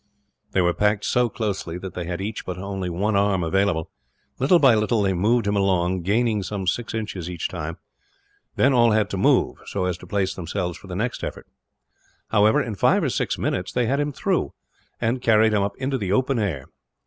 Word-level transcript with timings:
They 0.53 0.61
were 0.61 0.73
packed 0.73 1.05
so 1.05 1.29
closely 1.29 1.77
that 1.77 1.93
they 1.93 2.05
had 2.05 2.21
each 2.21 2.43
but 2.43 2.57
one 2.57 3.15
arm 3.15 3.43
available. 3.43 3.91
Little 4.39 4.57
by 4.57 4.73
little 4.73 5.03
they 5.03 5.13
moved 5.13 5.45
him 5.45 5.55
along, 5.55 6.01
gaining 6.01 6.41
some 6.41 6.65
six 6.65 6.95
inches, 6.95 7.29
each 7.29 7.47
time; 7.47 7.77
then 8.55 8.73
all 8.73 8.93
had 8.93 9.11
to 9.11 9.17
move, 9.17 9.57
so 9.67 9.85
as 9.85 9.99
to 9.99 10.07
place 10.07 10.33
themselves 10.33 10.75
for 10.75 10.87
the 10.87 10.95
next 10.95 11.23
effort. 11.23 11.45
However, 12.29 12.63
in 12.63 12.73
five 12.73 13.03
or 13.03 13.09
six 13.11 13.37
minutes 13.37 13.71
they 13.71 13.85
had 13.85 13.99
him 13.99 14.11
through, 14.11 14.55
and 14.99 15.21
carried 15.21 15.53
him 15.53 15.61
up 15.61 15.77
into 15.77 15.99
the 15.99 16.11
open 16.13 16.39
air. 16.39 16.65